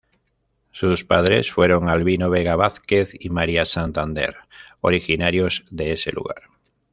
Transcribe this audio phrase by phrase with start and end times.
[0.71, 4.35] Sus padres fueron Albino Vega Vázquez y María Santander,
[4.81, 6.41] originarios de ese lugar.